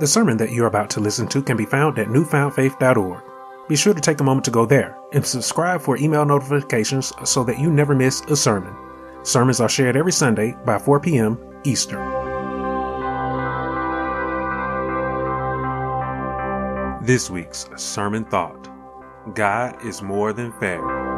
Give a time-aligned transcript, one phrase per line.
[0.00, 3.22] The sermon that you're about to listen to can be found at newfoundfaith.org.
[3.68, 7.44] Be sure to take a moment to go there and subscribe for email notifications so
[7.44, 8.74] that you never miss a sermon.
[9.24, 11.38] Sermons are shared every Sunday by 4 p.m.
[11.64, 12.00] Eastern.
[17.04, 18.70] This week's sermon thought
[19.34, 21.09] God is more than fair.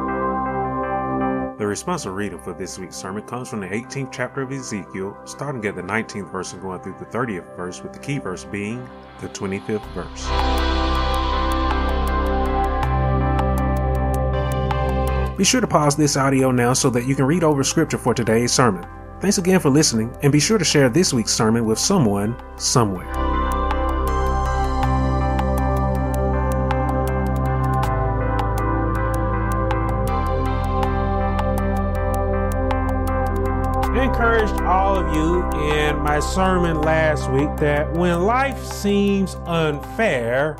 [1.62, 5.64] The responsive reading for this week's sermon comes from the 18th chapter of Ezekiel, starting
[5.64, 8.84] at the 19th verse and going through the 30th verse, with the key verse being
[9.20, 10.26] the 25th verse.
[15.36, 18.12] Be sure to pause this audio now so that you can read over scripture for
[18.12, 18.84] today's sermon.
[19.20, 23.21] Thanks again for listening, and be sure to share this week's sermon with someone, somewhere.
[35.14, 40.58] You in my sermon last week that when life seems unfair,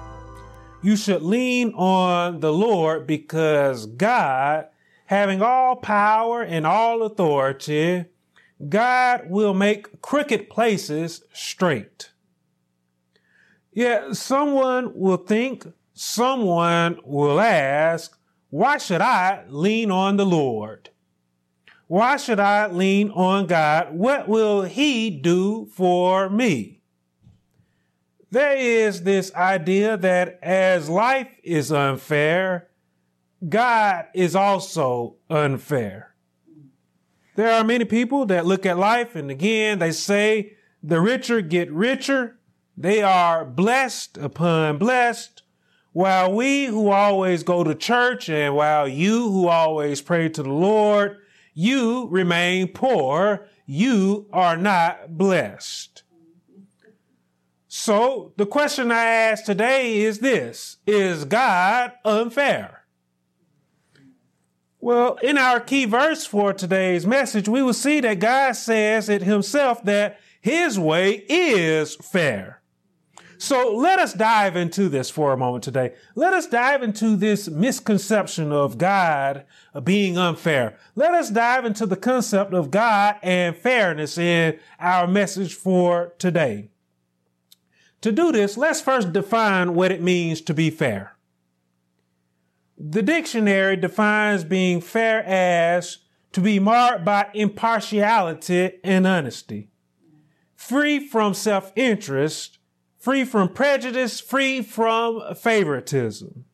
[0.82, 4.66] you should lean on the Lord because God,
[5.06, 8.04] having all power and all authority,
[8.68, 12.10] God will make crooked places straight.
[13.72, 18.18] Yet someone will think, someone will ask,
[18.50, 20.90] why should I lean on the Lord?
[21.92, 23.92] Why should I lean on God?
[23.92, 26.80] What will He do for me?
[28.30, 32.70] There is this idea that as life is unfair,
[33.46, 36.14] God is also unfair.
[37.36, 41.70] There are many people that look at life and again they say the richer get
[41.70, 42.38] richer.
[42.74, 45.42] They are blessed upon blessed.
[45.92, 50.48] While we who always go to church and while you who always pray to the
[50.48, 51.18] Lord
[51.55, 53.47] you remain poor.
[53.67, 56.03] You are not blessed.
[57.69, 62.85] So the question I ask today is this Is God unfair?
[64.80, 69.23] Well, in our key verse for today's message, we will see that God says it
[69.23, 72.61] himself that his way is fair.
[73.42, 75.95] So let us dive into this for a moment today.
[76.14, 79.45] Let us dive into this misconception of God
[79.83, 80.79] being unfair.
[80.95, 86.70] Let us dive into the concept of God and fairness in our message for today.
[88.03, 91.17] To do this, let's first define what it means to be fair.
[92.79, 95.98] The dictionary defines being fair as
[96.30, 99.73] to be marked by impartiality and honesty,
[100.55, 102.61] free from self-interest,
[103.02, 106.45] free from prejudice, free from favoritism.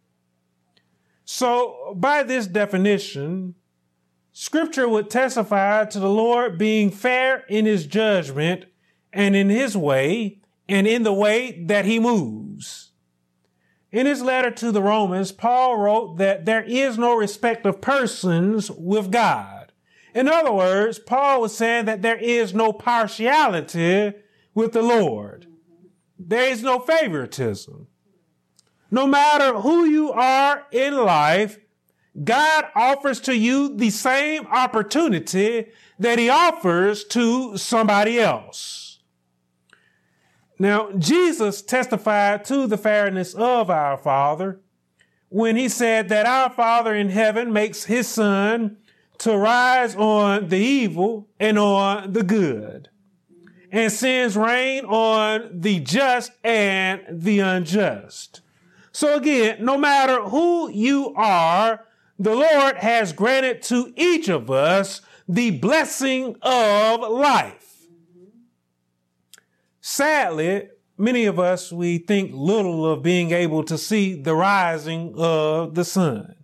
[1.26, 3.54] So, by this definition,
[4.32, 8.64] scripture would testify to the Lord being fair in his judgment
[9.12, 12.92] and in his way and in the way that he moves.
[13.92, 18.70] In his letter to the Romans, Paul wrote that there is no respect of persons
[18.70, 19.70] with God.
[20.14, 24.14] In other words, Paul was saying that there is no partiality
[24.54, 25.47] with the Lord.
[26.18, 27.86] There is no favoritism.
[28.90, 31.58] No matter who you are in life,
[32.24, 35.66] God offers to you the same opportunity
[35.98, 39.00] that he offers to somebody else.
[40.58, 44.60] Now, Jesus testified to the fairness of our Father
[45.28, 48.78] when he said that our Father in heaven makes his sun
[49.18, 52.88] to rise on the evil and on the good
[53.70, 58.40] and sends rain on the just and the unjust.
[58.92, 61.84] So again, no matter who you are,
[62.18, 67.86] the Lord has granted to each of us the blessing of life.
[69.80, 75.74] Sadly, many of us, we think little of being able to see the rising of
[75.74, 76.34] the sun.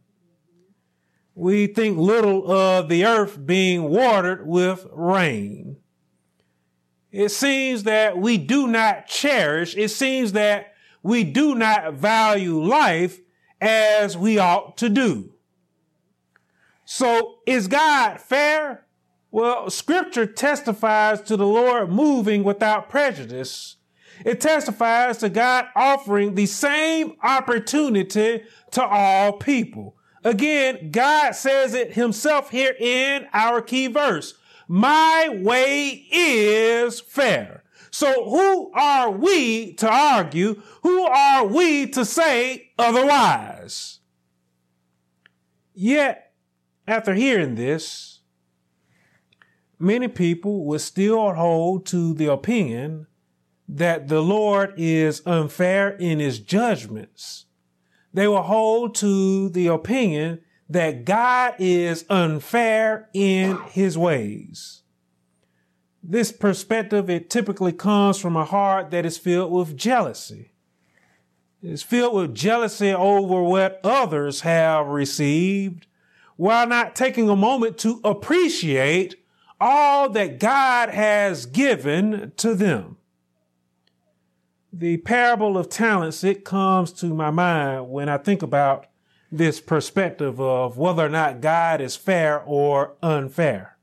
[1.34, 5.78] We think little of the earth being watered with rain
[7.14, 13.20] it seems that we do not cherish, it seems that we do not value life
[13.60, 15.32] as we ought to do.
[16.84, 18.86] So is God fair?
[19.30, 23.76] Well, scripture testifies to the Lord moving without prejudice.
[24.24, 29.96] It testifies to God offering the same opportunity to all people.
[30.24, 34.34] Again, God says it himself here in our key verse.
[34.68, 37.64] My way is fair.
[37.90, 40.60] So who are we to argue?
[40.82, 44.00] Who are we to say otherwise?
[45.74, 46.32] Yet,
[46.86, 48.20] after hearing this,
[49.78, 53.06] many people will still hold to the opinion
[53.68, 57.46] that the Lord is unfair in his judgments.
[58.12, 64.82] They will hold to the opinion that God is unfair in his ways.
[66.02, 70.52] This perspective, it typically comes from a heart that is filled with jealousy.
[71.62, 75.86] It's filled with jealousy over what others have received
[76.36, 79.16] while not taking a moment to appreciate
[79.60, 82.98] all that God has given to them.
[84.72, 88.88] The parable of talents, it comes to my mind when I think about
[89.36, 93.76] this perspective of whether or not God is fair or unfair.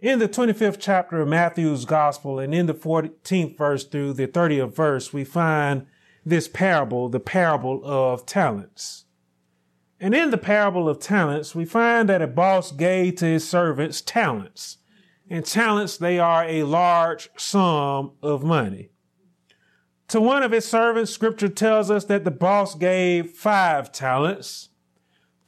[0.00, 4.74] In the 25th chapter of Matthew's gospel and in the 14th verse through the 30th
[4.74, 5.86] verse, we find
[6.24, 9.04] this parable, the parable of talents.
[9.98, 14.02] And in the parable of talents, we find that a boss gave to his servants
[14.02, 14.78] talents.
[15.28, 18.90] And talents, they are a large sum of money.
[20.08, 24.68] To one of his servants, scripture tells us that the boss gave five talents.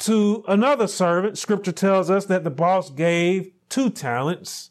[0.00, 4.70] To another servant, scripture tells us that the boss gave two talents.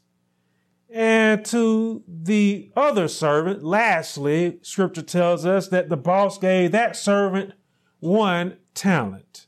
[0.89, 7.53] And to the other servant, lastly, scripture tells us that the boss gave that servant
[7.99, 9.47] one talent.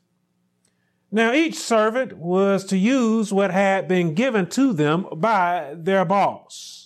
[1.12, 6.79] Now, each servant was to use what had been given to them by their boss.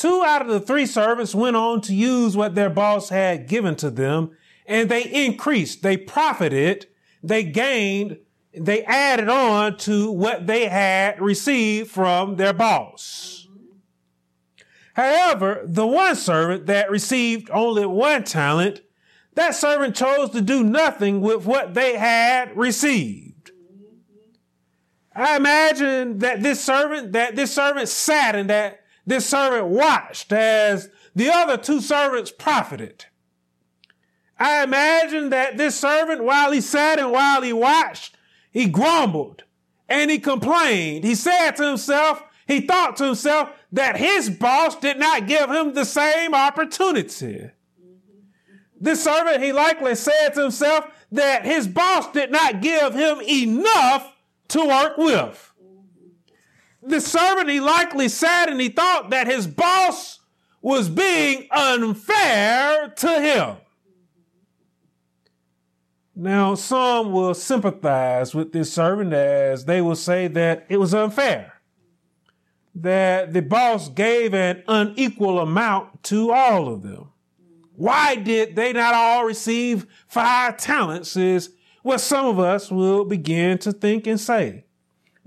[0.00, 3.76] Two out of the three servants went on to use what their boss had given
[3.76, 4.30] to them,
[4.64, 6.86] and they increased, they profited,
[7.22, 8.16] they gained
[8.54, 13.46] they added on to what they had received from their boss.
[14.94, 18.80] However, the one servant that received only one talent,
[19.34, 23.50] that servant chose to do nothing with what they had received.
[25.14, 28.79] I imagine that this servant, that this servant sat and that
[29.10, 33.06] this servant watched as the other two servants profited.
[34.38, 38.16] I imagine that this servant, while he sat and while he watched,
[38.52, 39.42] he grumbled
[39.88, 41.04] and he complained.
[41.04, 45.74] He said to himself, he thought to himself that his boss did not give him
[45.74, 47.50] the same opportunity.
[48.80, 54.14] This servant, he likely said to himself that his boss did not give him enough
[54.48, 55.49] to work with.
[56.82, 60.20] The servant, he likely said and he thought that his boss
[60.62, 63.56] was being unfair to him.
[66.14, 71.54] Now, some will sympathize with this servant as they will say that it was unfair,
[72.74, 77.10] that the boss gave an unequal amount to all of them.
[77.74, 83.56] Why did they not all receive five talents is what some of us will begin
[83.58, 84.66] to think and say.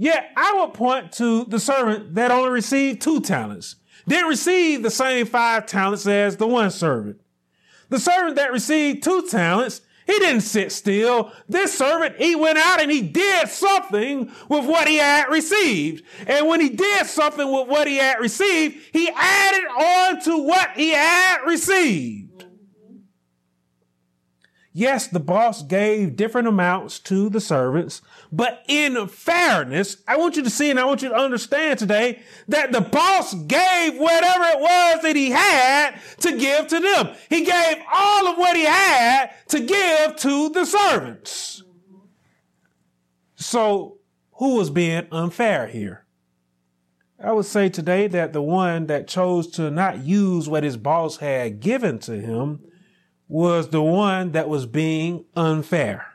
[0.03, 4.91] Yet I will point to the servant that only received two talents, didn't receive the
[4.91, 7.21] same five talents as the one servant.
[7.87, 11.31] The servant that received two talents he didn't sit still.
[11.47, 16.03] This servant, he went out and he did something with what he had received.
[16.27, 20.71] And when he did something with what he had received, he added on to what
[20.75, 22.33] he had received.
[24.75, 28.01] Yes, the boss gave different amounts to the servants,
[28.35, 32.23] but in fairness, I want you to see and I want you to understand today
[32.47, 37.09] that the boss gave whatever it was that he had to give to them.
[37.29, 41.61] He gave all of what he had to give to the servants.
[43.35, 43.99] So
[44.31, 46.07] who was being unfair here?
[47.23, 51.17] I would say today that the one that chose to not use what his boss
[51.17, 52.61] had given to him
[53.27, 56.12] was the one that was being unfair.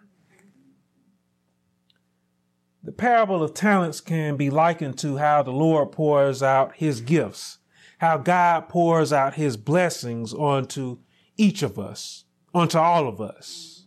[2.89, 7.59] The parable of talents can be likened to how the Lord pours out his gifts,
[7.99, 10.97] how God pours out his blessings onto
[11.37, 13.85] each of us, onto all of us.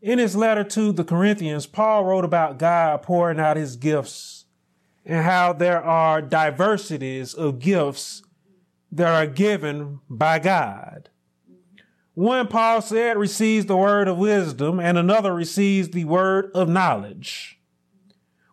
[0.00, 4.46] In his letter to the Corinthians, Paul wrote about God pouring out his gifts
[5.06, 8.24] and how there are diversities of gifts
[8.90, 11.10] that are given by God.
[12.14, 17.58] One, Paul said, receives the word of wisdom, and another receives the word of knowledge.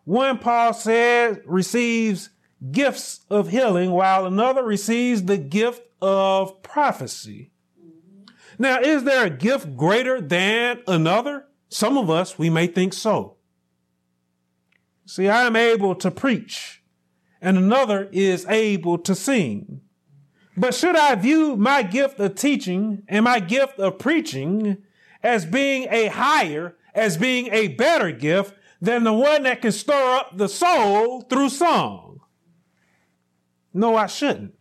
[0.06, 2.30] One, Paul said, receives
[2.72, 7.52] gifts of healing, while another receives the gift of prophecy.
[8.58, 11.46] Now, is there a gift greater than another?
[11.70, 13.36] Some of us, we may think so.
[15.06, 16.82] See, I am able to preach,
[17.42, 19.82] and another is able to sing.
[20.60, 24.80] But should I view my gift of teaching and my gift of preaching
[25.24, 30.18] as being a higher, as being a better gift than the one that can stir
[30.18, 32.20] up the soul through song?
[33.74, 34.54] No, I shouldn't.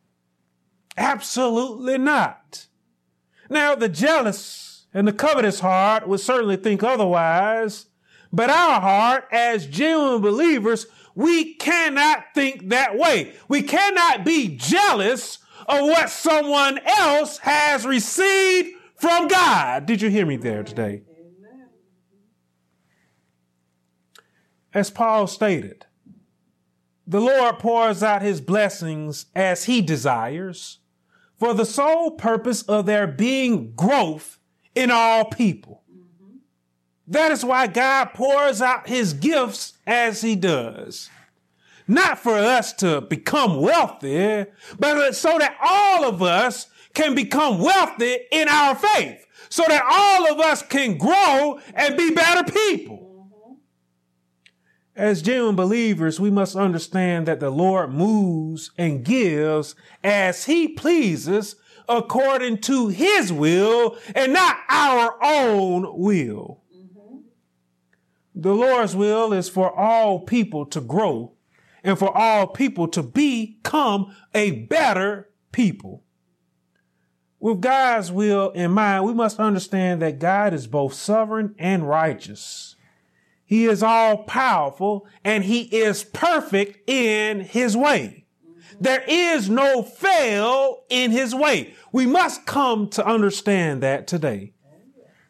[0.97, 2.69] Absolutely not.
[3.51, 7.87] Now, the jealous and the covetous heart would certainly think otherwise,
[8.33, 10.87] but our heart, as genuine believers,
[11.17, 13.35] we cannot think that way.
[13.49, 19.87] We cannot be jealous of what someone else has received from God.
[19.87, 21.03] Did you hear me there today?
[24.73, 25.87] As Paul stated,
[27.07, 30.79] the Lord pours out his blessings as he desires
[31.37, 34.39] for the sole purpose of there being growth
[34.75, 35.83] in all people.
[35.91, 36.37] Mm-hmm.
[37.07, 41.09] That is why God pours out his gifts as he does.
[41.91, 44.45] Not for us to become wealthy,
[44.79, 49.25] but so that all of us can become wealthy in our faith.
[49.49, 53.07] So that all of us can grow and be better people.
[54.95, 61.57] As genuine believers, we must understand that the Lord moves and gives as he pleases
[61.89, 66.63] according to his will and not our own will.
[66.77, 67.19] Mm-hmm.
[68.35, 71.38] The Lord's will is for all people to grow
[71.83, 76.05] and for all people to become a better people.
[77.41, 82.75] With God's will in mind, we must understand that God is both sovereign and righteous.
[83.45, 88.27] He is all powerful and he is perfect in his way.
[88.81, 91.75] There is no fail in his way.
[91.93, 94.53] We must come to understand that today.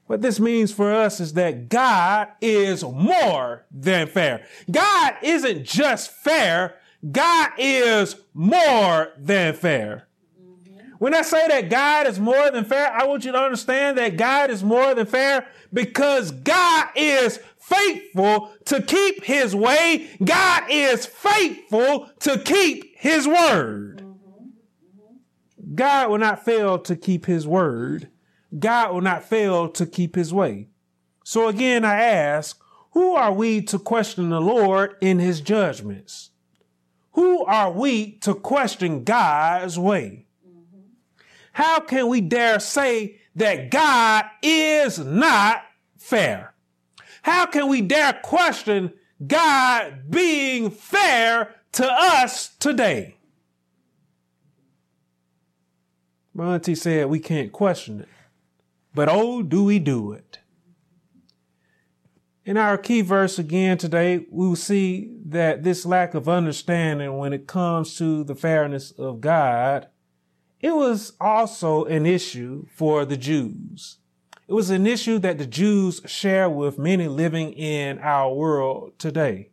[0.08, 4.42] What this means for us is that God is more than fair.
[4.70, 6.76] God isn't just fair.
[7.12, 10.08] God is more than fair.
[10.98, 14.16] When I say that God is more than fair, I want you to understand that
[14.16, 20.08] God is more than fair because God is faithful to keep his way.
[20.24, 24.02] God is faithful to keep his word.
[25.74, 28.08] God will not fail to keep his word.
[28.56, 30.68] God will not fail to keep his way.
[31.24, 32.60] So again, I ask,
[32.92, 36.30] who are we to question the Lord in his judgments?
[37.12, 40.26] Who are we to question God's way?
[41.52, 45.62] How can we dare say that God is not
[45.98, 46.54] fair?
[47.22, 48.92] How can we dare question
[49.26, 53.16] God being fair to us today?
[56.32, 58.08] My auntie said we can't question it,
[58.94, 60.38] but oh, do we do it.
[62.44, 67.34] In our key verse again today, we will see that this lack of understanding when
[67.34, 69.88] it comes to the fairness of God,
[70.60, 73.98] it was also an issue for the Jews.
[74.48, 79.50] It was an issue that the Jews share with many living in our world today.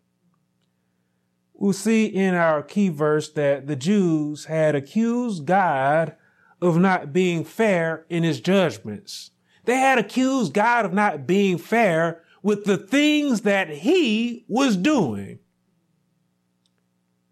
[1.54, 6.16] We'll see in our key verse that the Jews had accused God
[6.62, 9.32] of not being fair in his judgments.
[9.66, 15.40] They had accused God of not being fair with the things that he was doing.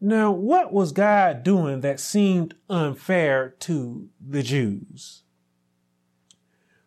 [0.01, 5.23] Now, what was God doing that seemed unfair to the Jews?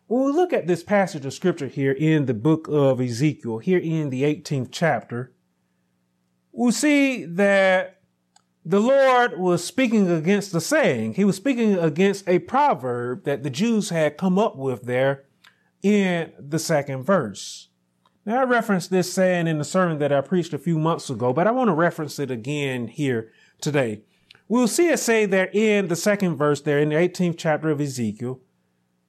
[0.05, 3.79] When we look at this passage of scripture here in the book of Ezekiel, here
[3.79, 5.33] in the 18th chapter,
[6.51, 7.96] we see that
[8.67, 11.13] the Lord was speaking against the saying.
[11.13, 15.23] He was speaking against a proverb that the Jews had come up with there
[15.81, 17.69] in the second verse.
[18.25, 21.31] Now, I referenced this saying in the sermon that I preached a few months ago,
[21.31, 23.31] but I want to reference it again here
[23.61, 24.01] today.
[24.49, 27.79] We'll see it say there in the second verse there in the 18th chapter of
[27.79, 28.41] Ezekiel,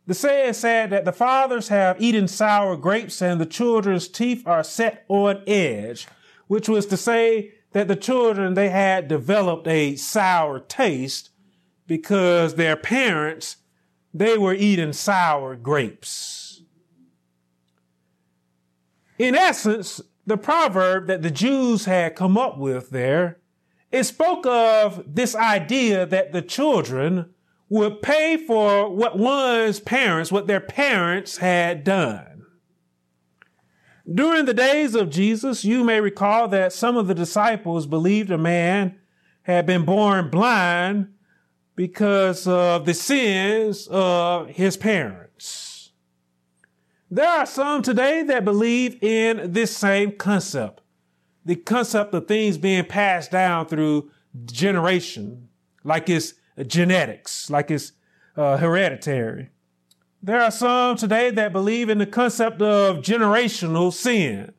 [0.07, 4.63] the saying said that the fathers have eaten sour grapes and the children's teeth are
[4.63, 6.07] set on edge,
[6.47, 11.31] which was to say that the children, they had developed a sour taste
[11.87, 13.57] because their parents,
[14.13, 16.63] they were eating sour grapes.
[19.19, 23.39] In essence, the proverb that the Jews had come up with there,
[23.91, 27.35] it spoke of this idea that the children
[27.71, 32.38] would pay for what one's parents, what their parents had done.
[34.13, 38.39] During the days of Jesus, you may recall that some of the disciples believed a
[38.39, 38.97] man
[39.43, 41.13] had been born blind
[41.77, 45.93] because of the sins of his parents.
[47.11, 50.81] There are some today that believe in this same concept,
[51.45, 54.11] the concept of things being passed down through
[54.47, 55.49] generation,
[55.85, 56.35] like it's
[56.67, 57.93] genetics, like it's
[58.37, 59.51] uh, hereditary.
[60.23, 64.53] There are some today that believe in the concept of generational sin.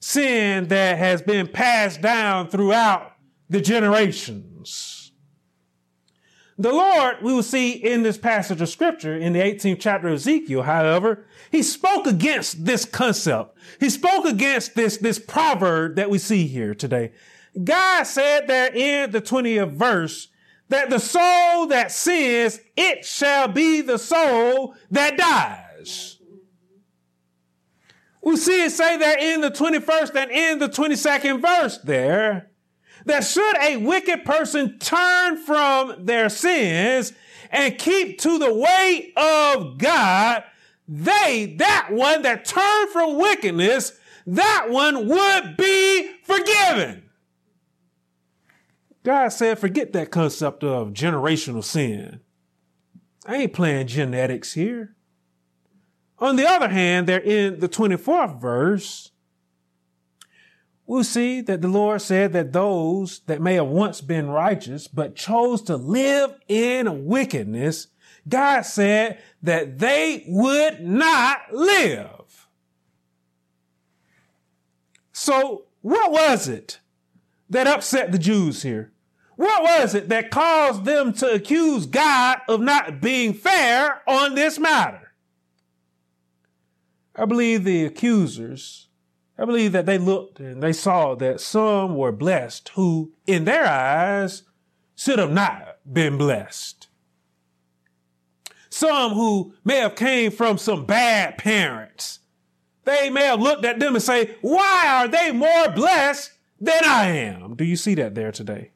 [0.00, 3.12] Sin that has been passed down throughout
[3.50, 5.12] the generations.
[6.56, 10.14] The Lord, we will see in this passage of scripture in the 18th chapter of
[10.14, 13.56] Ezekiel, however, he spoke against this concept.
[13.78, 17.12] He spoke against this, this proverb that we see here today.
[17.62, 20.28] God said there in the 20th verse
[20.68, 26.18] that the soul that sins, it shall be the soul that dies.
[28.22, 32.50] We see it say there in the 21st and in the 22nd verse there
[33.06, 37.12] that should a wicked person turn from their sins
[37.50, 40.44] and keep to the way of God,
[40.86, 43.92] they, that one that turned from wickedness,
[44.26, 47.07] that one would be forgiven.
[49.04, 52.20] God said, forget that concept of generational sin.
[53.26, 54.96] I ain't playing genetics here.
[56.18, 59.12] On the other hand, there in the 24th verse,
[60.86, 65.14] we'll see that the Lord said that those that may have once been righteous but
[65.14, 67.88] chose to live in wickedness,
[68.28, 72.48] God said that they would not live.
[75.12, 76.80] So what was it
[77.50, 78.92] that upset the Jews here?
[79.36, 84.58] What was it that caused them to accuse God of not being fair on this
[84.58, 85.12] matter?
[87.14, 88.88] I believe the accusers
[89.38, 93.66] I believe that they looked and they saw that some were blessed who, in their
[93.66, 94.42] eyes,
[94.96, 96.88] should have not been blessed.
[98.68, 102.18] Some who may have came from some bad parents.
[102.84, 107.08] They may have looked at them and say, why are they more blessed than I
[107.08, 107.54] am?
[107.54, 108.72] Do you see that there today?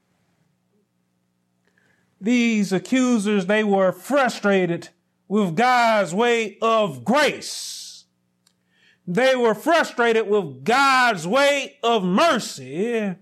[2.21, 4.91] These accusers, they were frustrated
[5.29, 7.83] with God's way of grace
[9.07, 13.15] they were frustrated with God's way of mercy.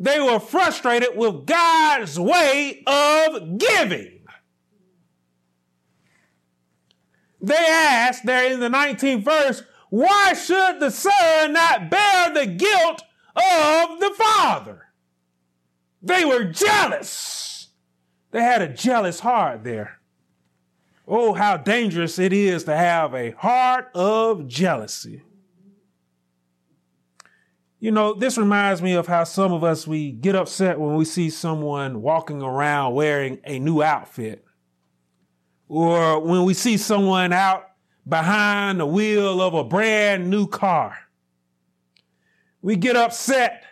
[0.00, 4.10] They were frustrated with God's way of giving.
[7.40, 13.02] They asked there in the 19th verse, why should the son not bear the guilt
[13.36, 14.86] of the father?
[16.02, 17.68] They were jealous.
[18.30, 20.00] They had a jealous heart there.
[21.06, 25.22] Oh, how dangerous it is to have a heart of jealousy.
[27.78, 31.04] You know, this reminds me of how some of us, we get upset when we
[31.04, 34.42] see someone walking around wearing a new outfit.
[35.68, 37.66] Or when we see someone out
[38.08, 40.96] behind the wheel of a brand new car.
[42.64, 43.62] We get upset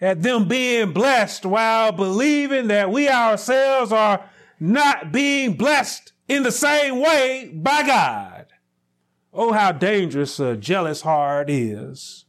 [0.00, 6.50] at them being blessed while believing that we ourselves are not being blessed in the
[6.50, 8.46] same way by God.
[9.32, 12.24] Oh, how dangerous a jealous heart is.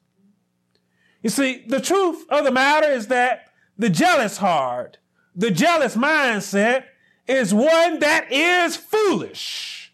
[1.24, 5.00] You see, the truth of the matter is that the jealous heart,
[5.36, 6.84] the jealous mindset
[7.26, 9.92] is one that is foolish.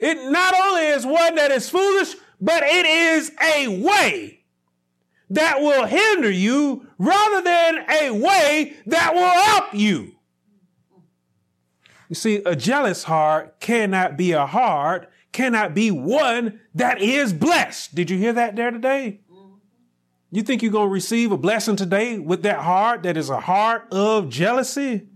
[0.00, 4.38] It not only is one that is foolish, but it is a way
[5.30, 10.16] that will hinder you rather than a way that will help you.
[12.08, 17.94] You see, a jealous heart cannot be a heart, cannot be one that is blessed.
[17.94, 19.20] Did you hear that there today?
[20.32, 23.40] You think you're going to receive a blessing today with that heart that is a
[23.40, 25.08] heart of jealousy?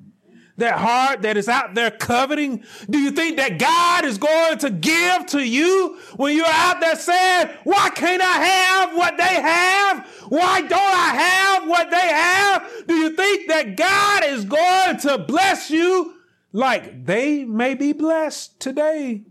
[0.56, 2.62] That heart that is out there coveting?
[2.88, 6.94] Do you think that God is going to give to you when you're out there
[6.94, 10.06] saying, why can't I have what they have?
[10.28, 12.86] Why don't I have what they have?
[12.86, 16.14] Do you think that God is going to bless you
[16.54, 19.24] like they may be blessed today.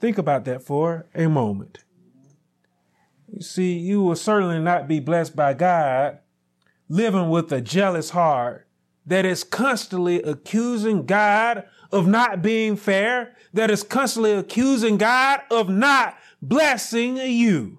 [0.00, 1.78] Think about that for a moment.
[3.26, 6.20] You see, you will certainly not be blessed by God
[6.88, 8.67] living with a jealous heart
[9.08, 15.68] that is constantly accusing God of not being fair, that is constantly accusing God of
[15.68, 17.78] not blessing you.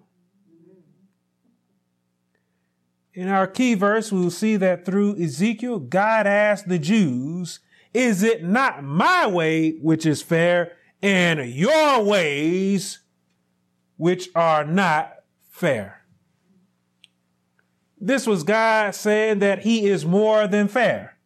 [3.14, 7.60] In our key verse, we will see that through Ezekiel, God asked the Jews
[7.94, 13.00] is it not my way which is fair and your ways
[13.98, 15.14] which are not
[15.50, 16.06] fair?
[18.00, 21.18] This was God saying that he is more than fair.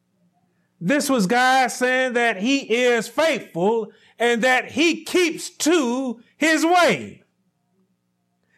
[0.86, 7.24] This was God saying that he is faithful and that he keeps to his way.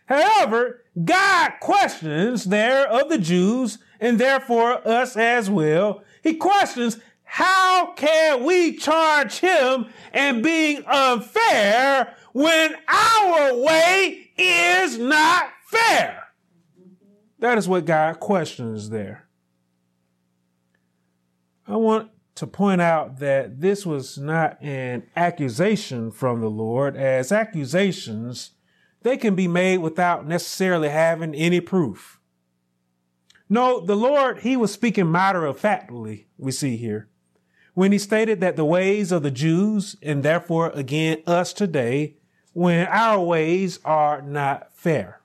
[0.08, 6.04] However, God questions there of the Jews and therefore us as well.
[6.24, 15.52] He questions how can we charge him and being unfair when our way is not
[15.68, 16.24] fair?
[17.38, 19.28] That is what God questions there.
[21.68, 27.32] I want to point out that this was not an accusation from the Lord, as
[27.32, 28.52] accusations,
[29.04, 32.20] they can be made without necessarily having any proof.
[33.48, 37.08] No, the Lord, he was speaking matter of factly, we see here,
[37.74, 42.18] when he stated that the ways of the Jews, and therefore again us today,
[42.54, 45.22] when our ways are not fair.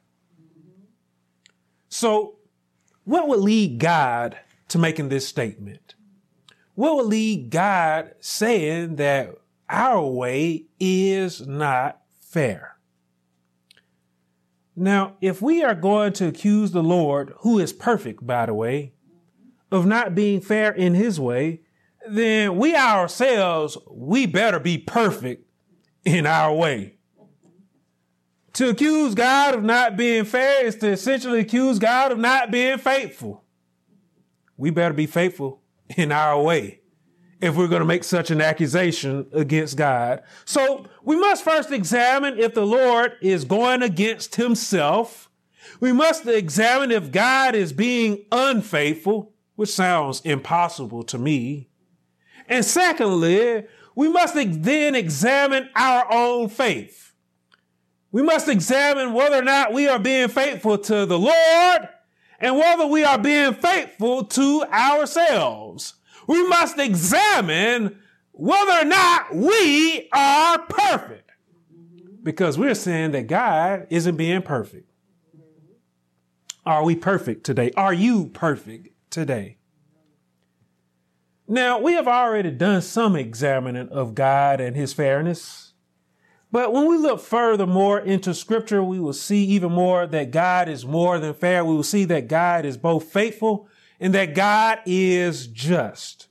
[1.88, 2.36] So,
[3.04, 5.94] what would lead God to making this statement?
[6.80, 9.34] What would lead God saying that
[9.68, 12.78] our way is not fair?
[14.74, 18.94] Now, if we are going to accuse the Lord, who is perfect, by the way,
[19.70, 21.60] of not being fair in his way,
[22.08, 25.46] then we ourselves, we better be perfect
[26.06, 26.96] in our way.
[28.54, 32.78] To accuse God of not being fair is to essentially accuse God of not being
[32.78, 33.44] faithful.
[34.56, 35.59] We better be faithful
[35.96, 36.80] in our way
[37.40, 40.22] if we're going to make such an accusation against God.
[40.44, 45.30] So we must first examine if the Lord is going against himself.
[45.80, 51.70] We must examine if God is being unfaithful, which sounds impossible to me.
[52.46, 57.14] And secondly, we must then examine our own faith.
[58.12, 61.88] We must examine whether or not we are being faithful to the Lord
[62.40, 65.94] and whether we are being faithful to ourselves.
[66.26, 67.98] We must examine
[68.32, 71.30] whether or not we are perfect
[72.22, 74.90] because we're saying that God isn't being perfect.
[76.64, 77.72] Are we perfect today?
[77.76, 79.58] Are you perfect today?
[81.48, 85.69] Now, we have already done some examining of God and his fairness.
[86.52, 90.84] But when we look furthermore into scripture, we will see even more that God is
[90.84, 91.64] more than fair.
[91.64, 93.68] We will see that God is both faithful
[94.00, 96.28] and that God is just.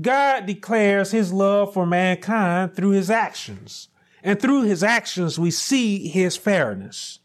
[0.00, 3.88] God declares his love for mankind through his actions.
[4.22, 7.20] And through his actions, we see his fairness.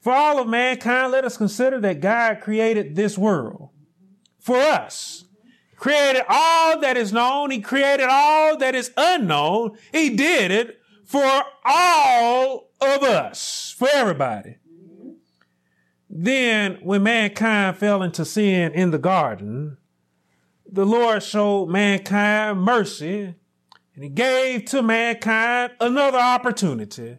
[0.00, 3.70] For all of mankind, let us consider that God created this world
[4.38, 5.24] for us
[5.76, 7.50] created all that is known.
[7.50, 9.76] He created all that is unknown.
[9.92, 10.79] He did it
[11.10, 14.54] for all of us, for everybody.
[16.08, 19.78] Then, when mankind fell into sin in the garden,
[20.70, 23.34] the Lord showed mankind mercy
[23.94, 27.18] and he gave to mankind another opportunity.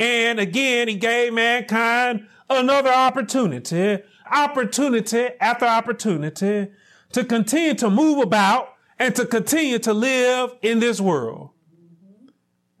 [0.00, 3.98] And again, he gave mankind another opportunity,
[4.32, 6.68] opportunity after opportunity
[7.12, 11.50] to continue to move about and to continue to live in this world.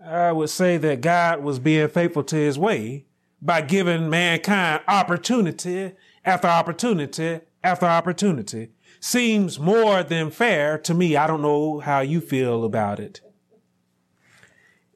[0.04, 3.06] I would say that God was being faithful to his way
[3.40, 5.92] by giving mankind opportunity
[6.24, 8.70] after opportunity after opportunity.
[9.00, 11.16] Seems more than fair to me.
[11.16, 13.22] I don't know how you feel about it.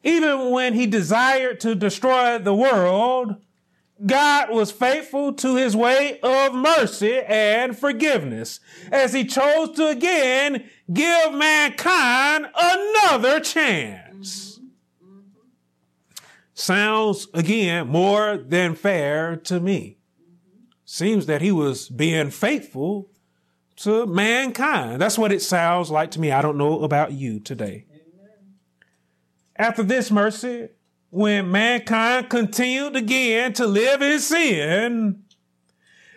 [0.03, 3.37] Even when he desired to destroy the world,
[4.05, 8.61] God was faithful to his way of mercy and forgiveness
[8.93, 14.58] as he chose to again give mankind another chance.
[16.59, 19.99] Sounds again more than fair to me.
[20.85, 23.13] Seems that he was being faithful
[23.77, 25.01] to mankind.
[25.01, 26.33] That's what it sounds like to me.
[26.33, 27.87] I don't know about you today.
[29.55, 30.71] After this mercy,
[31.11, 35.23] when mankind continued again to live in sin,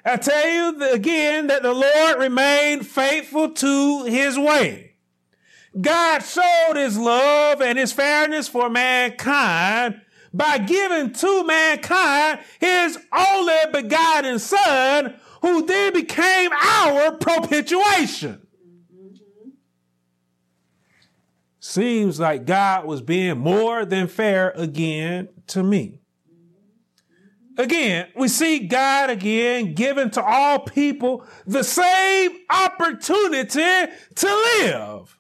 [0.04, 4.96] I tell you again that the Lord remained faithful to his way.
[5.80, 10.02] God showed his love and his fairness for mankind
[10.34, 18.46] by giving to mankind his only begotten son, who then became our propitiation.
[21.60, 26.00] Seems like God was being more than fair again to me.
[27.58, 34.28] Again, we see God again giving to all people the same opportunity to
[34.60, 35.18] live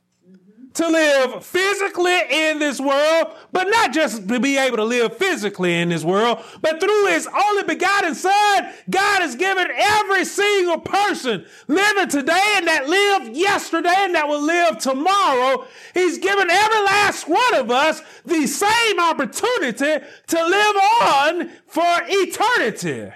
[0.74, 5.80] to live physically in this world, but not just to be able to live physically
[5.80, 11.46] in this world, but through his only begotten son, God has given every single person
[11.68, 15.66] living today and that lived yesterday and that will live tomorrow.
[15.94, 23.12] He's given every last one of us the same opportunity to live on for eternity.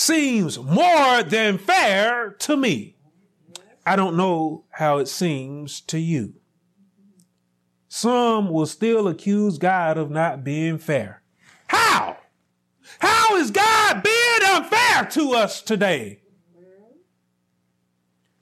[0.00, 2.96] Seems more than fair to me.
[3.84, 6.34] I don't know how it seems to you.
[7.88, 11.22] Some will still accuse God of not being fair.
[11.66, 12.16] How?
[12.98, 16.22] How is God being unfair to us today?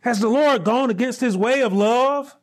[0.00, 2.36] Has the Lord gone against his way of love?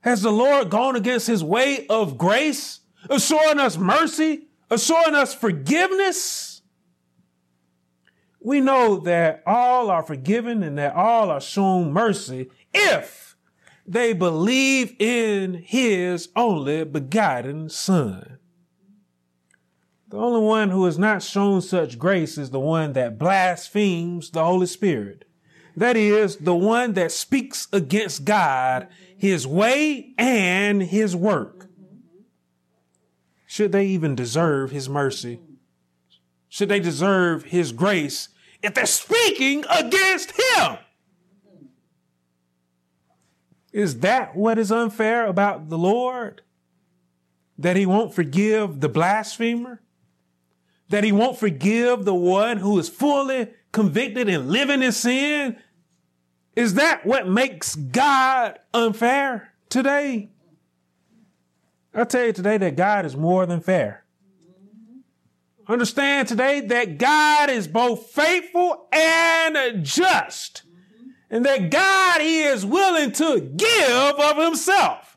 [0.00, 6.53] Has the Lord gone against his way of grace, assuring us mercy, assuring us forgiveness?
[8.44, 13.36] We know that all are forgiven and that all are shown mercy if
[13.86, 18.38] they believe in his only begotten son.
[20.10, 24.44] The only one who has not shown such grace is the one that blasphemes the
[24.44, 25.24] Holy Spirit.
[25.74, 31.70] That is, the one that speaks against God, his way, and his work.
[33.46, 35.40] Should they even deserve his mercy?
[36.50, 38.28] Should they deserve his grace
[38.64, 40.78] if they're speaking against him?
[43.72, 46.42] Is that what is unfair about the Lord?
[47.58, 49.80] That he won't forgive the blasphemer?
[50.88, 55.56] that he won't forgive the one who is fully convicted and living in sin?
[56.54, 60.30] Is that what makes God unfair today?
[61.92, 64.03] I tell you today that God is more than fair.
[65.66, 70.62] Understand today that God is both faithful and just,
[71.30, 75.16] and that God is willing to give of himself.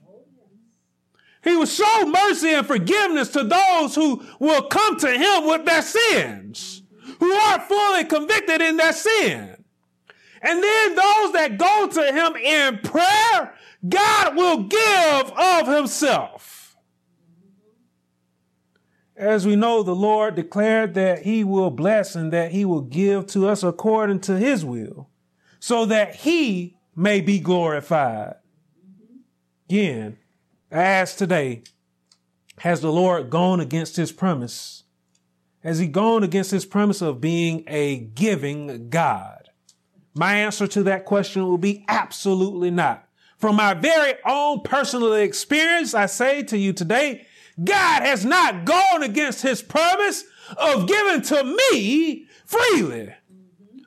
[1.43, 5.81] He will show mercy and forgiveness to those who will come to him with their
[5.81, 6.83] sins,
[7.19, 9.63] who are fully convicted in their sin.
[10.41, 13.53] And then those that go to him in prayer,
[13.87, 16.56] God will give of himself.
[19.17, 23.25] As we know, the Lord declared that he will bless and that he will give
[23.27, 25.09] to us according to his will,
[25.59, 28.35] so that he may be glorified.
[29.67, 30.17] Again,
[30.69, 31.63] as today,
[32.59, 34.83] has the Lord gone against his promise?
[35.63, 39.49] Has he gone against his promise of being a giving God?
[40.13, 43.07] My answer to that question will be absolutely not.
[43.37, 47.25] From my very own personal experience, I say to you today,
[47.63, 50.23] God has not gone against his promise
[50.57, 53.13] of giving to me freely.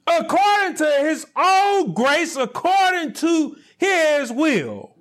[0.07, 4.97] According to his own grace, according to his will.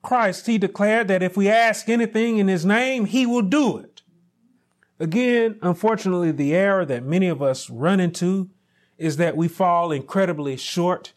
[0.00, 4.02] Christ, he declared that if we ask anything in his name, he will do it.
[4.98, 8.50] Again, unfortunately, the error that many of us run into
[8.98, 11.12] is that we fall incredibly short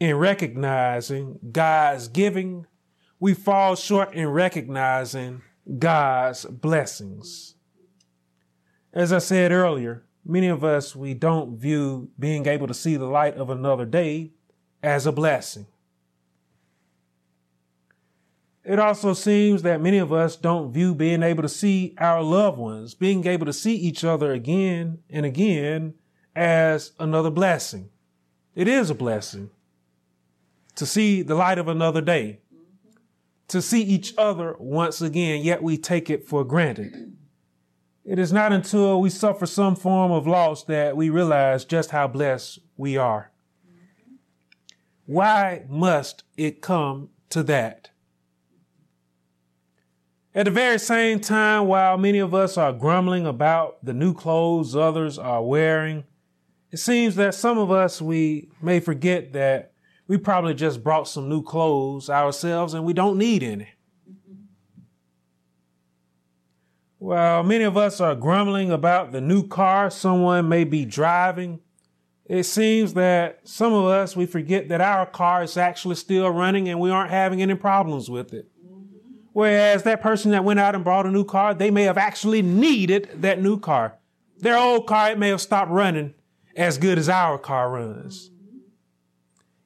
[0.00, 2.66] in recognizing God's giving.
[3.20, 5.42] We fall short in recognizing
[5.78, 7.54] God's blessings.
[8.92, 13.06] As I said earlier, many of us, we don't view being able to see the
[13.06, 14.32] light of another day
[14.82, 15.66] as a blessing.
[18.64, 22.56] It also seems that many of us don't view being able to see our loved
[22.56, 25.94] ones, being able to see each other again and again
[26.34, 27.90] as another blessing.
[28.54, 29.50] It is a blessing
[30.76, 32.40] to see the light of another day,
[33.48, 37.16] to see each other once again, yet we take it for granted.
[38.04, 42.06] It is not until we suffer some form of loss that we realize just how
[42.06, 43.30] blessed we are.
[45.06, 47.90] Why must it come to that?
[50.34, 54.74] At the very same time, while many of us are grumbling about the new clothes
[54.74, 56.04] others are wearing,
[56.72, 59.73] it seems that some of us, we may forget that
[60.06, 63.68] we probably just brought some new clothes ourselves and we don't need any.
[66.98, 71.60] While many of us are grumbling about the new car someone may be driving,
[72.26, 76.68] it seems that some of us, we forget that our car is actually still running
[76.68, 78.48] and we aren't having any problems with it.
[79.34, 82.40] Whereas that person that went out and bought a new car, they may have actually
[82.40, 83.98] needed that new car.
[84.38, 86.14] Their old car, it may have stopped running
[86.56, 88.30] as good as our car runs.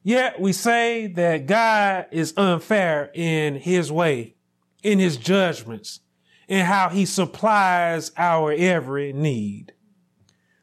[0.03, 4.35] Yet we say that God is unfair in his way,
[4.81, 5.99] in his judgments,
[6.47, 9.73] in how he supplies our every need.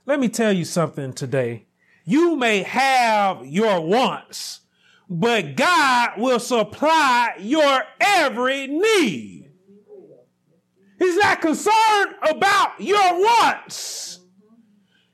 [0.07, 1.67] Let me tell you something today.
[2.05, 4.61] You may have your wants,
[5.09, 9.51] but God will supply your every need.
[10.99, 14.21] He's not concerned about your wants.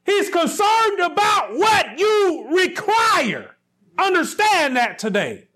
[0.04, 3.51] He's concerned about what you require.
[3.98, 5.48] Understand that today.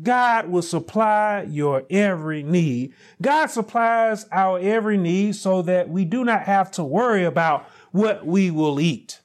[0.00, 2.94] God will supply your every need.
[3.20, 8.24] God supplies our every need so that we do not have to worry about what
[8.24, 9.20] we will eat,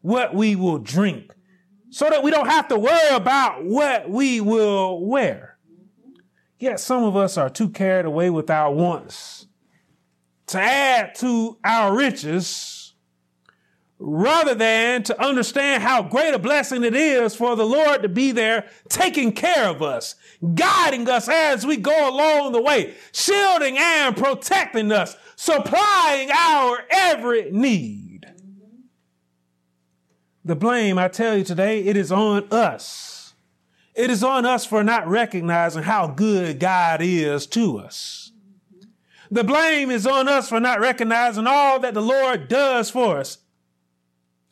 [0.00, 1.34] what we will drink,
[1.90, 5.58] so that we don't have to worry about what we will wear.
[6.58, 9.46] Yet some of us are too carried away with our wants
[10.48, 12.77] to add to our riches
[13.98, 18.30] rather than to understand how great a blessing it is for the Lord to be
[18.30, 20.14] there taking care of us,
[20.54, 27.50] guiding us as we go along the way, shielding and protecting us, supplying our every
[27.50, 28.26] need.
[30.44, 33.34] The blame, I tell you today, it is on us.
[33.94, 38.30] It is on us for not recognizing how good God is to us.
[39.30, 43.38] The blame is on us for not recognizing all that the Lord does for us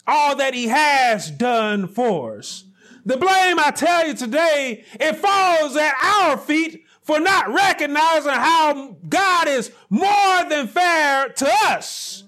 [0.06, 2.64] all that he has done for us.
[3.04, 8.96] The blame, I tell you today, it falls at our feet for not recognizing how
[9.08, 12.24] God is more than fair to us.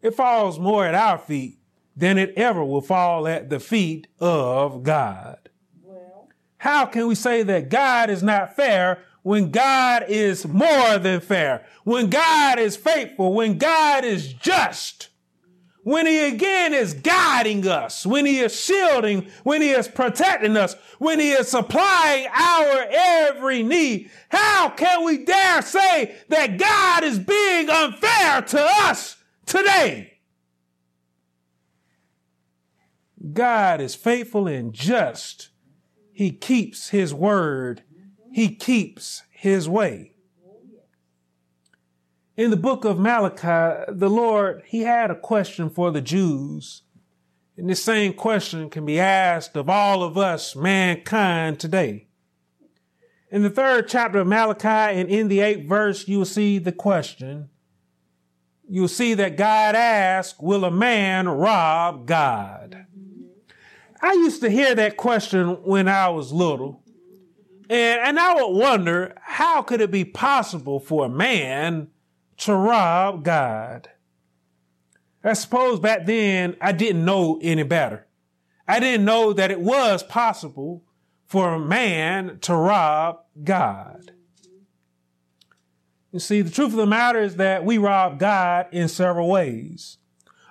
[0.00, 1.58] It falls more at our feet
[1.96, 5.50] than it ever will fall at the feet of God.
[6.58, 11.66] How can we say that God is not fair when God is more than fair?
[11.82, 13.34] When God is faithful?
[13.34, 15.08] When God is just?
[15.84, 20.76] When he again is guiding us, when he is shielding, when he is protecting us,
[20.98, 27.18] when he is supplying our every need, how can we dare say that God is
[27.18, 30.18] being unfair to us today?
[33.32, 35.50] God is faithful and just.
[36.12, 37.82] He keeps his word.
[38.32, 40.11] He keeps his way
[42.36, 46.82] in the book of Malachi, the Lord, he had a question for the Jews.
[47.56, 52.08] And this same question can be asked of all of us, mankind, today.
[53.30, 56.72] In the third chapter of Malachi and in the eighth verse, you will see the
[56.72, 57.50] question.
[58.68, 62.86] You'll see that God asks, Will a man rob God?
[64.00, 66.82] I used to hear that question when I was little.
[67.68, 71.88] And, and I would wonder, how could it be possible for a man
[72.42, 73.88] to rob God.
[75.22, 78.06] I suppose back then I didn't know any better.
[78.66, 80.82] I didn't know that it was possible
[81.26, 84.12] for a man to rob God.
[86.10, 89.98] You see, the truth of the matter is that we rob God in several ways,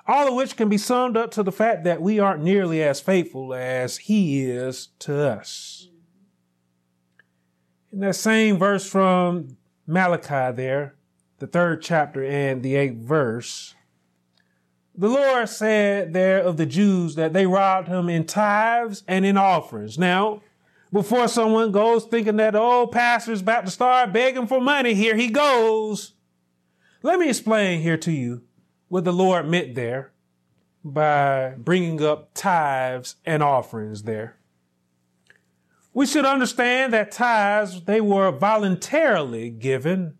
[0.08, 3.02] all of which can be summed up to the fact that we aren't nearly as
[3.02, 5.90] faithful as He is to us.
[7.92, 10.96] In that same verse from Malachi there,
[11.42, 13.74] the third chapter and the eighth verse.
[14.94, 19.38] The Lord said there of the Jews that they robbed him in tithes and in
[19.38, 19.98] offerings.
[19.98, 20.44] Now,
[20.94, 25.30] before someone goes thinking that, oh, pastor's about to start begging for money, here he
[25.30, 26.14] goes.
[27.02, 28.44] Let me explain here to you
[28.88, 30.12] what the Lord meant there
[30.84, 34.38] by bringing up tithes and offerings there.
[35.92, 40.20] We should understand that tithes, they were voluntarily given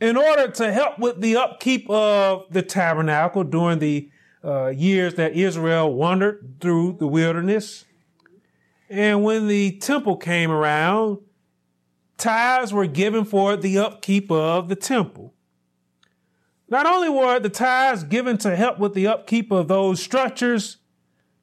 [0.00, 4.10] in order to help with the upkeep of the tabernacle during the
[4.42, 7.84] uh, years that Israel wandered through the wilderness.
[8.88, 11.18] And when the temple came around,
[12.16, 15.34] tithes were given for the upkeep of the temple.
[16.68, 20.78] Not only were the tithes given to help with the upkeep of those structures,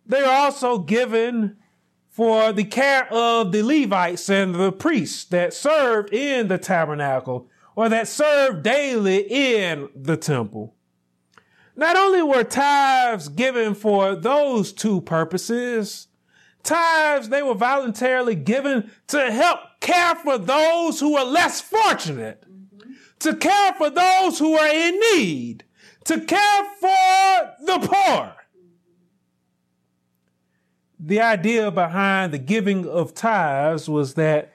[0.06, 1.58] they are also given
[2.10, 7.90] for the care of the Levites and the priests that served in the tabernacle or
[7.90, 10.74] that served daily in the temple.
[11.76, 16.08] Not only were tithes given for those two purposes,
[16.63, 22.44] tithes, they were voluntarily given to help care for those who were less fortunate,
[23.20, 25.63] to care for those who are in need,
[26.06, 28.34] to care for the poor.
[31.00, 34.52] The idea behind the giving of tithes was that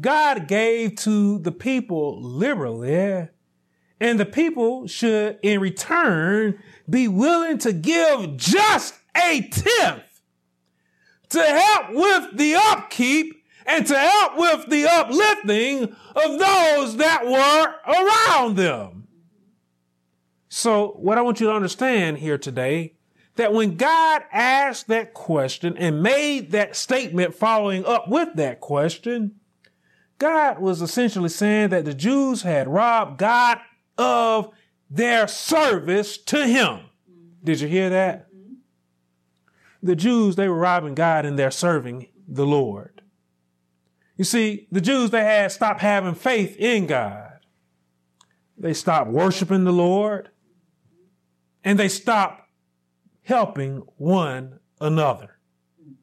[0.00, 3.28] God gave to the people liberally,
[4.00, 10.22] and the people should, in return, be willing to give just a tenth
[11.30, 17.74] to help with the upkeep and to help with the uplifting of those that were
[17.92, 19.08] around them.
[20.48, 22.94] So, what I want you to understand here today
[23.36, 29.40] that when God asked that question and made that statement following up with that question,
[30.18, 33.58] God was essentially saying that the Jews had robbed God
[33.98, 34.50] of
[34.88, 36.68] their service to him.
[36.68, 37.44] Mm-hmm.
[37.44, 38.32] Did you hear that?
[38.32, 38.54] Mm-hmm.
[39.82, 43.02] The Jews, they were robbing God and they're serving the Lord.
[44.16, 47.40] You see, the Jews, they had stopped having faith in God.
[48.56, 50.30] They stopped worshiping the Lord
[51.64, 52.48] and they stopped
[53.22, 55.38] helping one another.
[55.82, 55.96] Mm.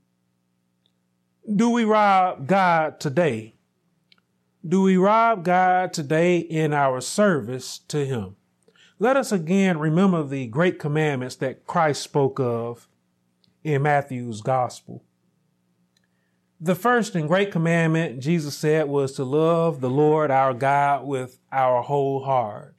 [1.55, 3.55] Do we rob God today
[4.68, 8.36] do we rob God today in our service to Him?
[9.01, 12.88] let us again remember the great commandments that Christ spoke of
[13.64, 15.03] in Matthew's gospel.
[16.59, 21.39] The first and great commandment Jesus said was to love the Lord our God with
[21.51, 22.76] our whole heart.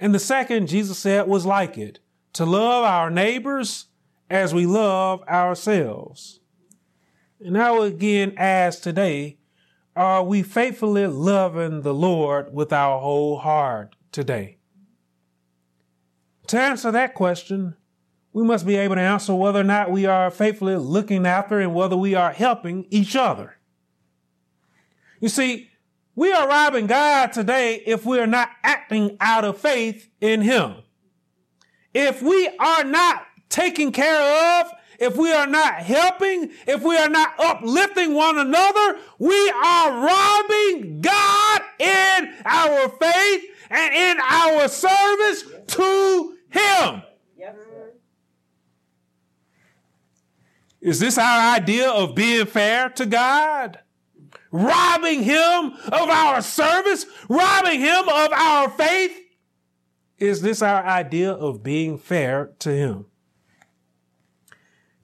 [0.00, 1.98] And the second Jesus said was like it,
[2.32, 3.88] to love our neighbors
[4.30, 6.40] as we love ourselves.
[7.38, 9.36] And I will again ask today,
[9.98, 14.58] are we faithfully loving the Lord with our whole heart today?
[16.46, 17.74] To answer that question,
[18.32, 21.74] we must be able to answer whether or not we are faithfully looking after and
[21.74, 23.56] whether we are helping each other.
[25.20, 25.68] You see,
[26.14, 30.76] we are robbing God today if we are not acting out of faith in Him.
[31.92, 37.08] If we are not taking care of, if we are not helping, if we are
[37.08, 45.44] not uplifting one another, we are robbing God in our faith and in our service
[45.68, 47.02] to Him.
[50.80, 53.80] Is this our idea of being fair to God?
[54.50, 57.06] Robbing Him of our service?
[57.28, 59.16] Robbing Him of our faith?
[60.18, 63.06] Is this our idea of being fair to Him?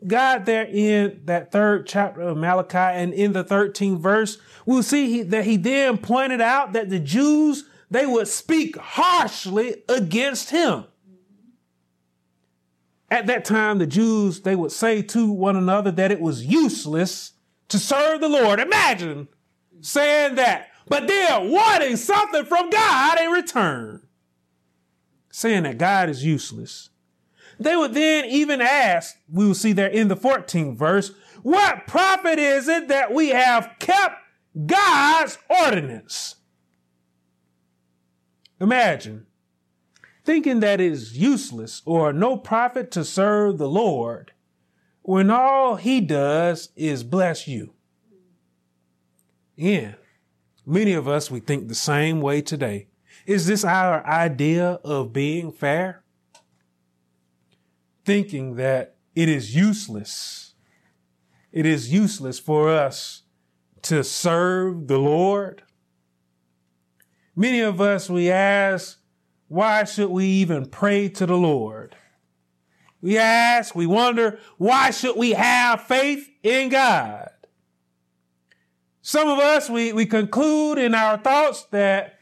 [0.07, 5.23] God, there in that third chapter of Malachi and in the 13th verse, we'll see
[5.23, 10.85] that He then pointed out that the Jews, they would speak harshly against Him.
[13.11, 17.33] At that time, the Jews, they would say to one another that it was useless
[17.69, 18.61] to serve the Lord.
[18.61, 19.29] Imagine
[19.81, 24.03] saying that, but they're wanting something from God in return.
[25.31, 26.91] Saying that God is useless.
[27.59, 32.39] They would then even ask, we will see there in the 14th verse, what profit
[32.39, 34.17] is it that we have kept
[34.67, 36.37] God's ordinance?
[38.61, 39.27] Imagine
[40.25, 44.33] thinking that it is useless or no profit to serve the Lord
[45.03, 47.75] when all he does is bless you.
[49.55, 49.95] Yeah,
[50.65, 52.89] many of us, we think the same way today.
[53.27, 56.04] Is this our idea of being fair?
[58.05, 60.55] Thinking that it is useless.
[61.53, 63.23] It is useless for us
[63.83, 65.63] to serve the Lord.
[67.37, 68.99] Many of us, we ask,
[69.49, 71.97] why should we even pray to the Lord?
[73.01, 77.31] We ask, we wonder, why should we have faith in God?
[79.03, 82.19] Some of us, we, we conclude in our thoughts that,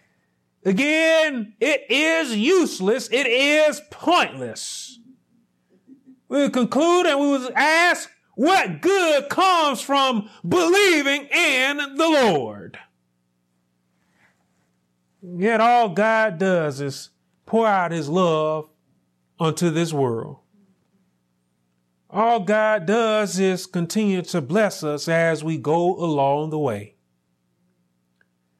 [0.64, 4.91] again, it is useless, it is pointless.
[6.32, 12.78] We conclude and we would ask, what good comes from believing in the Lord?
[15.20, 17.10] Yet all God does is
[17.44, 18.70] pour out his love
[19.38, 20.38] unto this world.
[22.08, 26.94] All God does is continue to bless us as we go along the way.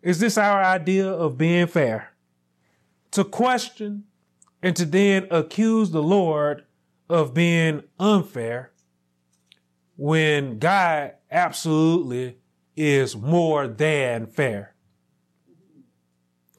[0.03, 2.13] Is this our idea of being fair?
[3.13, 4.05] To question
[4.63, 6.67] and to then accuse the Lord
[7.13, 8.73] of being unfair
[9.97, 12.39] when God absolutely
[12.77, 14.73] is more than fair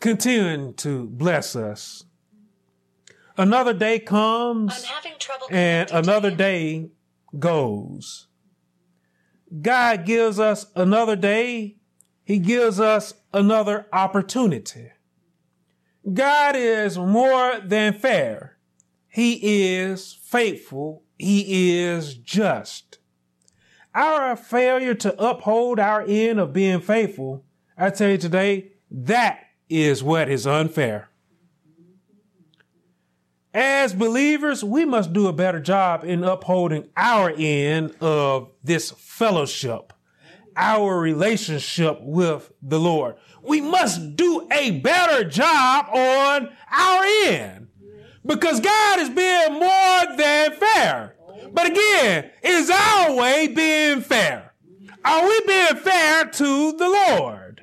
[0.03, 2.03] continuing to bless us.
[3.37, 4.85] Another day comes
[5.49, 6.89] and another day
[7.39, 8.27] goes.
[9.61, 11.77] God gives us another day.
[12.25, 14.91] He gives us another opportunity.
[16.11, 18.57] God is more than fair.
[19.07, 21.03] He is faithful.
[21.19, 22.97] He is just.
[23.93, 27.45] Our failure to uphold our end of being faithful,
[27.77, 31.09] I tell you today, that is what is unfair.
[33.53, 39.93] As believers, we must do a better job in upholding our end of this fellowship,
[40.57, 43.17] our relationship with the Lord.
[43.43, 47.67] We must do a better job on our end
[48.25, 51.15] because God is being more than fair.
[51.51, 54.53] But again, is our way being fair?
[55.05, 57.61] Are we being fair to the Lord?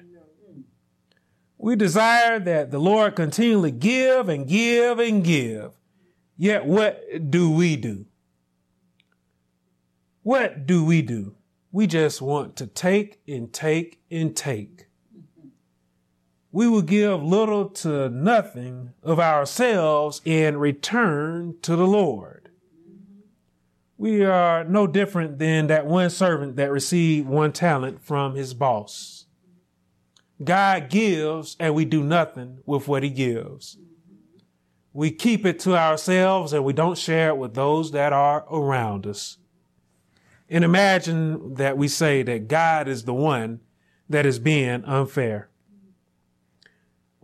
[1.58, 5.72] We desire that the Lord continually give and give and give.
[6.36, 8.06] Yet what do we do?
[10.22, 11.34] What do we do?
[11.72, 14.86] We just want to take and take and take.
[16.52, 22.50] We will give little to nothing of ourselves in return to the Lord.
[23.96, 29.26] We are no different than that one servant that received one talent from his boss.
[30.42, 33.76] God gives and we do nothing with what he gives.
[34.92, 39.06] we keep it to ourselves and we don't share it with those that are around
[39.06, 39.36] us.
[40.48, 43.60] And imagine that we say that God is the one
[44.08, 45.49] that is being unfair.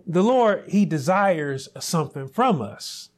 [0.06, 3.10] The Lord, He desires something from us.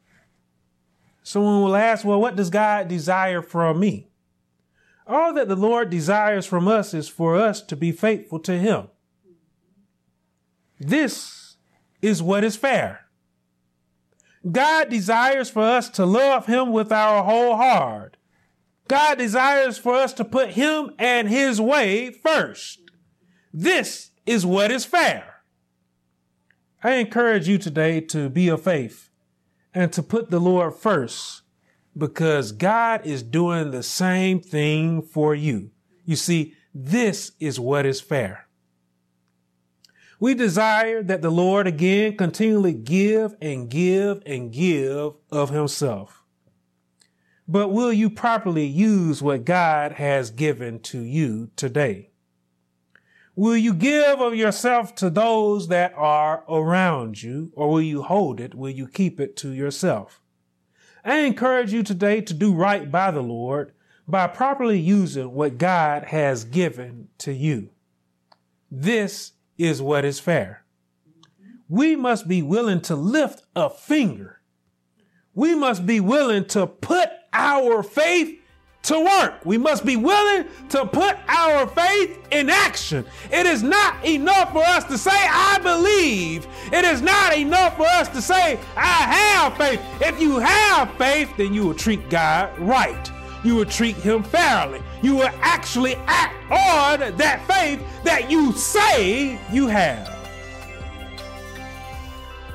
[1.23, 4.09] Someone will ask, well, what does God desire from me?
[5.07, 8.89] All that the Lord desires from us is for us to be faithful to Him.
[10.81, 11.57] This
[12.01, 13.07] is what is fair.
[14.51, 18.17] God desires for us to love Him with our whole heart.
[18.87, 22.81] God desires for us to put Him and His way first.
[23.53, 25.38] This is what is fair.
[26.83, 29.11] I encourage you today to be of faith
[29.75, 31.43] and to put the Lord first
[31.97, 35.71] because God is doing the same thing for you.
[36.05, 38.47] You see, this is what is fair.
[40.21, 46.23] We desire that the Lord again continually give and give and give of himself.
[47.49, 52.11] But will you properly use what God has given to you today?
[53.39, 58.41] Will you give of yourself to those that are around you, or will you hold
[58.41, 58.53] it?
[58.53, 60.21] Will you keep it to yourself?
[61.05, 63.75] I encourage you today to do right by the Lord
[64.09, 67.71] by properly using what God has given to you.
[68.73, 70.65] This is what is fair.
[71.69, 74.41] We must be willing to lift a finger.
[75.33, 78.37] We must be willing to put our faith
[78.85, 79.45] to work.
[79.45, 83.05] We must be willing to put our faith in action.
[83.31, 86.47] It is not enough for us to say, I believe.
[86.73, 89.81] It is not enough for us to say, I have faith.
[90.01, 93.11] If you have faith, then you will treat God right
[93.45, 94.83] you will treat him fairly.
[95.03, 100.15] You will actually act on that faith that you say you have.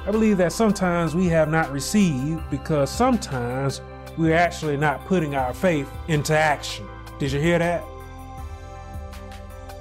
[0.05, 3.82] I believe that sometimes we have not received because sometimes
[4.18, 6.88] we're actually not putting our faith into action.
[7.20, 7.82] Did you hear that?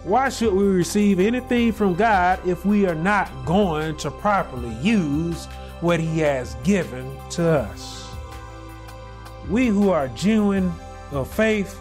[0.05, 5.47] Why should we receive anything from God if we are not going to properly use
[5.81, 8.09] what He has given to us?
[9.49, 10.73] We who are genuine
[11.13, 11.79] of faith,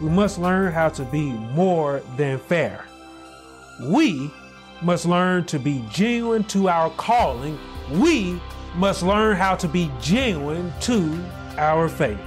[0.00, 2.84] we must learn how to be more than fair.
[3.82, 4.30] We
[4.82, 7.58] must learn to be genuine to our calling.
[7.90, 8.40] We
[8.74, 11.24] must learn how to be genuine to
[11.58, 12.18] our faith.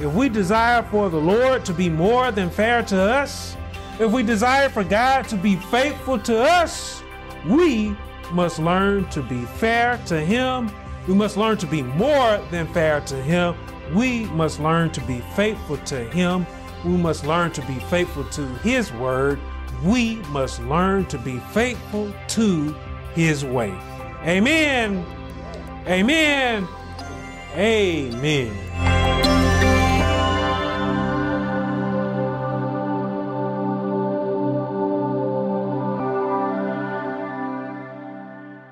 [0.00, 3.56] If we desire for the Lord to be more than fair to us,
[4.00, 7.02] if we desire for God to be faithful to us,
[7.46, 7.96] we
[8.32, 10.70] must learn to be fair to Him.
[11.06, 13.54] We must learn to be more than fair to Him
[13.92, 16.46] we must learn to be faithful to Him.
[16.84, 19.38] We must learn to be faithful to His word.
[19.82, 22.74] We must learn to be faithful to
[23.14, 23.74] His way.
[24.22, 25.04] Amen.
[25.86, 26.66] Amen.
[27.56, 28.93] Amen.